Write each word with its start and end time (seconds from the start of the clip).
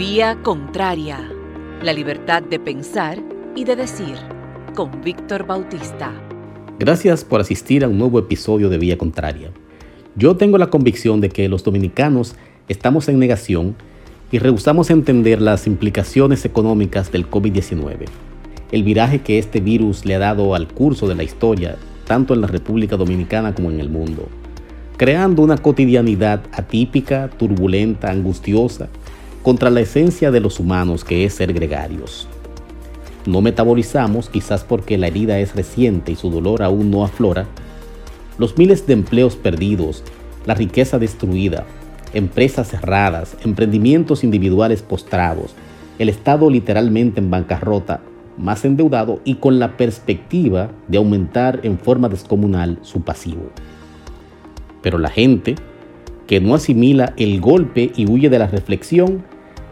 Vía 0.00 0.38
Contraria. 0.42 1.30
La 1.82 1.92
libertad 1.92 2.42
de 2.42 2.58
pensar 2.58 3.18
y 3.54 3.64
de 3.64 3.76
decir. 3.76 4.14
Con 4.74 5.02
Víctor 5.02 5.46
Bautista. 5.46 6.10
Gracias 6.78 7.22
por 7.22 7.42
asistir 7.42 7.84
a 7.84 7.88
un 7.88 7.98
nuevo 7.98 8.18
episodio 8.18 8.70
de 8.70 8.78
Vía 8.78 8.96
Contraria. 8.96 9.50
Yo 10.16 10.38
tengo 10.38 10.56
la 10.56 10.70
convicción 10.70 11.20
de 11.20 11.28
que 11.28 11.50
los 11.50 11.64
dominicanos 11.64 12.34
estamos 12.66 13.10
en 13.10 13.18
negación 13.18 13.76
y 14.32 14.38
rehusamos 14.38 14.88
entender 14.88 15.42
las 15.42 15.66
implicaciones 15.66 16.46
económicas 16.46 17.12
del 17.12 17.28
COVID-19. 17.28 18.06
El 18.72 18.82
viraje 18.84 19.20
que 19.20 19.38
este 19.38 19.60
virus 19.60 20.06
le 20.06 20.14
ha 20.14 20.20
dado 20.20 20.54
al 20.54 20.66
curso 20.66 21.08
de 21.08 21.14
la 21.14 21.24
historia, 21.24 21.76
tanto 22.06 22.32
en 22.32 22.40
la 22.40 22.46
República 22.46 22.96
Dominicana 22.96 23.54
como 23.54 23.70
en 23.70 23.80
el 23.80 23.90
mundo, 23.90 24.30
creando 24.96 25.42
una 25.42 25.58
cotidianidad 25.58 26.40
atípica, 26.52 27.28
turbulenta, 27.28 28.10
angustiosa, 28.10 28.88
contra 29.42 29.70
la 29.70 29.80
esencia 29.80 30.30
de 30.30 30.40
los 30.40 30.60
humanos 30.60 31.04
que 31.04 31.24
es 31.24 31.34
ser 31.34 31.52
gregarios. 31.52 32.28
No 33.26 33.40
metabolizamos, 33.40 34.28
quizás 34.28 34.64
porque 34.64 34.98
la 34.98 35.06
herida 35.06 35.38
es 35.38 35.54
reciente 35.54 36.12
y 36.12 36.16
su 36.16 36.30
dolor 36.30 36.62
aún 36.62 36.90
no 36.90 37.04
aflora, 37.04 37.46
los 38.38 38.56
miles 38.56 38.86
de 38.86 38.94
empleos 38.94 39.36
perdidos, 39.36 40.02
la 40.46 40.54
riqueza 40.54 40.98
destruida, 40.98 41.66
empresas 42.14 42.68
cerradas, 42.68 43.36
emprendimientos 43.44 44.24
individuales 44.24 44.82
postrados, 44.82 45.54
el 45.98 46.08
Estado 46.08 46.48
literalmente 46.48 47.20
en 47.20 47.30
bancarrota, 47.30 48.00
más 48.38 48.64
endeudado 48.64 49.20
y 49.24 49.34
con 49.34 49.58
la 49.58 49.76
perspectiva 49.76 50.70
de 50.88 50.96
aumentar 50.96 51.60
en 51.62 51.78
forma 51.78 52.08
descomunal 52.08 52.78
su 52.82 53.02
pasivo. 53.02 53.50
Pero 54.80 54.98
la 54.98 55.10
gente, 55.10 55.56
que 56.26 56.40
no 56.40 56.54
asimila 56.54 57.12
el 57.18 57.40
golpe 57.40 57.92
y 57.94 58.10
huye 58.10 58.30
de 58.30 58.38
la 58.38 58.46
reflexión, 58.46 59.24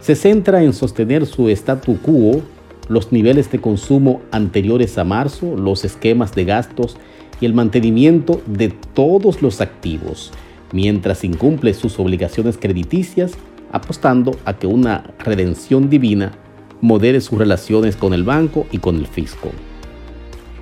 se 0.00 0.14
centra 0.14 0.62
en 0.62 0.72
sostener 0.72 1.26
su 1.26 1.48
statu 1.48 1.98
quo, 1.98 2.42
los 2.88 3.12
niveles 3.12 3.50
de 3.50 3.60
consumo 3.60 4.22
anteriores 4.30 4.96
a 4.98 5.04
marzo, 5.04 5.56
los 5.56 5.84
esquemas 5.84 6.34
de 6.34 6.44
gastos 6.44 6.96
y 7.40 7.46
el 7.46 7.54
mantenimiento 7.54 8.40
de 8.46 8.68
todos 8.94 9.42
los 9.42 9.60
activos, 9.60 10.32
mientras 10.72 11.24
incumple 11.24 11.74
sus 11.74 11.98
obligaciones 11.98 12.56
crediticias, 12.56 13.32
apostando 13.72 14.36
a 14.44 14.54
que 14.54 14.66
una 14.66 15.14
redención 15.18 15.90
divina 15.90 16.32
modere 16.80 17.20
sus 17.20 17.38
relaciones 17.38 17.96
con 17.96 18.14
el 18.14 18.22
banco 18.22 18.66
y 18.70 18.78
con 18.78 18.96
el 18.96 19.06
fisco. 19.06 19.50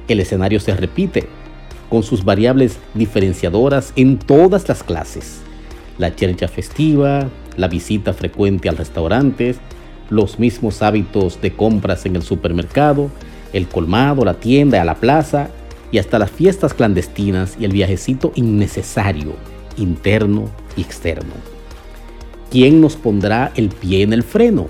El 0.08 0.20
escenario 0.20 0.60
se 0.60 0.74
repite, 0.74 1.26
con 1.90 2.02
sus 2.02 2.24
variables 2.24 2.78
diferenciadoras 2.94 3.92
en 3.94 4.18
todas 4.18 4.68
las 4.68 4.82
clases 4.82 5.44
la 5.98 6.14
chercha 6.14 6.48
festiva, 6.48 7.28
la 7.56 7.68
visita 7.68 8.12
frecuente 8.12 8.68
al 8.68 8.76
restaurante, 8.76 9.54
los 10.10 10.38
mismos 10.38 10.82
hábitos 10.82 11.40
de 11.40 11.52
compras 11.52 12.06
en 12.06 12.16
el 12.16 12.22
supermercado, 12.22 13.10
el 13.52 13.68
colmado, 13.68 14.24
la 14.24 14.34
tienda, 14.34 14.82
a 14.82 14.84
la 14.84 14.96
plaza 14.96 15.48
y 15.90 15.98
hasta 15.98 16.18
las 16.18 16.30
fiestas 16.30 16.74
clandestinas 16.74 17.56
y 17.58 17.64
el 17.64 17.72
viajecito 17.72 18.32
innecesario, 18.34 19.34
interno 19.76 20.50
y 20.76 20.82
externo. 20.82 21.34
¿Quién 22.50 22.80
nos 22.80 22.96
pondrá 22.96 23.52
el 23.56 23.68
pie 23.68 24.02
en 24.02 24.12
el 24.12 24.22
freno? 24.22 24.66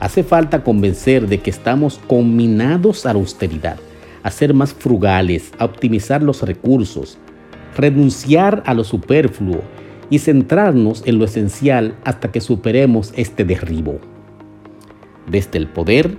Hace 0.00 0.22
falta 0.22 0.62
convencer 0.62 1.26
de 1.26 1.38
que 1.38 1.50
estamos 1.50 2.00
combinados 2.06 3.06
a 3.06 3.12
la 3.12 3.18
austeridad, 3.20 3.78
a 4.22 4.30
ser 4.30 4.52
más 4.52 4.74
frugales, 4.74 5.52
a 5.58 5.64
optimizar 5.64 6.22
los 6.22 6.42
recursos, 6.42 7.18
renunciar 7.76 8.62
a 8.66 8.74
lo 8.74 8.84
superfluo 8.84 9.62
y 10.10 10.18
centrarnos 10.18 11.02
en 11.06 11.18
lo 11.18 11.24
esencial 11.24 11.94
hasta 12.04 12.30
que 12.30 12.40
superemos 12.40 13.12
este 13.16 13.44
derribo. 13.44 13.98
Desde 15.28 15.58
el 15.58 15.66
poder 15.66 16.18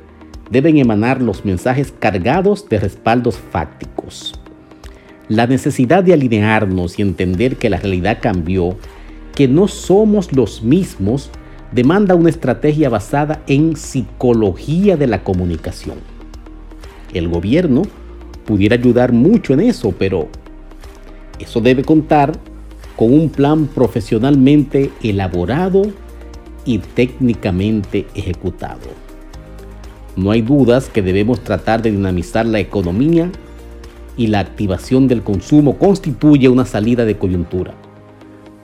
deben 0.49 0.77
emanar 0.77 1.21
los 1.21 1.45
mensajes 1.45 1.93
cargados 1.97 2.67
de 2.69 2.79
respaldos 2.79 3.37
fácticos. 3.37 4.33
La 5.29 5.47
necesidad 5.47 6.03
de 6.03 6.13
alinearnos 6.13 6.99
y 6.99 7.01
entender 7.01 7.57
que 7.57 7.69
la 7.69 7.77
realidad 7.77 8.19
cambió, 8.21 8.77
que 9.35 9.47
no 9.47 9.67
somos 9.67 10.33
los 10.33 10.63
mismos, 10.63 11.29
demanda 11.71 12.15
una 12.15 12.29
estrategia 12.29 12.89
basada 12.89 13.43
en 13.47 13.75
psicología 13.75 14.95
de 14.95 15.07
la 15.07 15.23
comunicación. 15.23 15.97
El 17.13 17.27
gobierno 17.27 17.83
pudiera 18.45 18.75
ayudar 18.75 19.11
mucho 19.11 19.53
en 19.53 19.59
eso, 19.59 19.93
pero 19.97 20.29
eso 21.39 21.59
debe 21.59 21.83
contar 21.83 22.31
con 22.97 23.13
un 23.13 23.29
plan 23.29 23.67
profesionalmente 23.67 24.89
elaborado 25.03 25.83
y 26.65 26.79
técnicamente 26.79 28.07
ejecutado. 28.15 28.89
No 30.17 30.31
hay 30.31 30.41
dudas 30.41 30.89
que 30.89 31.03
debemos 31.03 31.41
tratar 31.41 31.83
de 31.83 31.91
dinamizar 31.91 32.45
la 32.47 32.59
economía 32.59 33.31
y 34.17 34.27
la 34.27 34.39
activación 34.39 35.07
del 35.07 35.21
consumo 35.21 35.77
constituye 35.77 36.49
una 36.49 36.65
salida 36.65 37.05
de 37.05 37.17
coyuntura. 37.17 37.75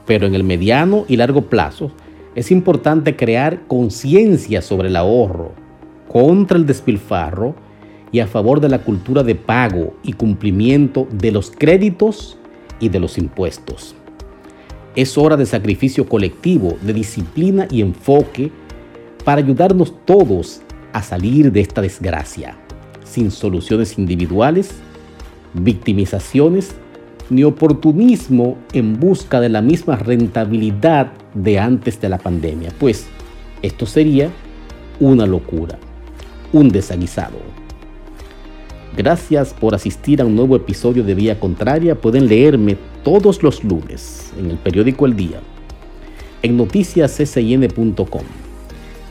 Pero 0.08 0.26
en 0.26 0.34
el 0.34 0.44
mediano 0.44 1.06
y 1.08 1.16
largo 1.16 1.44
plazo 1.44 1.92
es 2.34 2.50
importante 2.50 3.16
crear 3.16 3.68
conciencia 3.68 4.64
sobre 4.64 4.88
el 4.88 4.96
ahorro, 4.96 5.52
contra 6.12 6.58
el 6.58 6.66
despilfarro 6.66 7.54
y 8.12 8.20
a 8.20 8.26
favor 8.26 8.60
de 8.60 8.70
la 8.70 8.80
cultura 8.80 9.22
de 9.22 9.36
pago 9.36 9.94
y 10.02 10.14
cumplimiento 10.14 11.08
de 11.12 11.32
los 11.32 11.52
créditos 11.52 12.40
y 12.80 12.90
de 12.90 13.00
los 13.00 13.20
impuestos. 13.20 13.96
Es 14.96 15.18
hora 15.18 15.38
de 15.38 15.46
sacrificio 15.46 16.08
colectivo, 16.08 16.78
de 16.82 16.94
disciplina 16.94 17.68
y 17.72 17.82
enfoque 17.82 18.52
para 19.24 19.42
ayudarnos 19.42 19.94
todos 20.06 20.62
a 20.92 21.02
salir 21.02 21.52
de 21.52 21.62
esta 21.62 21.82
desgracia, 21.82 22.56
sin 23.04 23.32
soluciones 23.32 23.98
individuales, 23.98 24.76
victimizaciones 25.54 26.76
ni 27.30 27.44
oportunismo 27.44 28.58
en 28.74 29.00
busca 29.00 29.40
de 29.40 29.50
la 29.50 29.62
misma 29.62 29.96
rentabilidad 29.96 31.12
de 31.34 31.58
antes 31.58 32.00
de 32.00 32.10
la 32.10 32.20
pandemia, 32.20 32.72
pues 32.80 33.08
esto 33.64 33.86
sería 33.86 34.30
una 35.00 35.26
locura, 35.26 35.80
un 36.52 36.70
desaguisado. 36.70 37.63
Gracias 38.96 39.54
por 39.54 39.74
asistir 39.74 40.22
a 40.22 40.26
un 40.26 40.36
nuevo 40.36 40.56
episodio 40.56 41.04
de 41.04 41.16
Vía 41.16 41.40
Contraria. 41.40 41.96
Pueden 41.96 42.28
leerme 42.28 42.78
todos 43.04 43.42
los 43.42 43.64
lunes 43.64 44.32
en 44.38 44.52
el 44.52 44.58
periódico 44.58 45.06
El 45.06 45.16
Día, 45.16 45.40
en 46.44 46.58
noticiascin.com, 46.58 48.24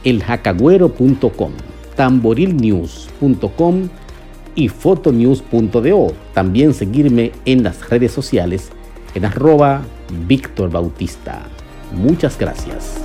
eljacagüero.com, 0.04 1.52
tamborilnews.com 1.96 3.88
y 4.54 4.68
fotonews.do. 4.68 6.12
También 6.32 6.74
seguirme 6.74 7.32
en 7.44 7.64
las 7.64 7.88
redes 7.90 8.12
sociales 8.12 8.70
en 9.14 9.24
arroba 9.24 9.82
Víctor 10.28 10.70
Bautista. 10.70 11.42
Muchas 11.92 12.38
gracias. 12.38 13.02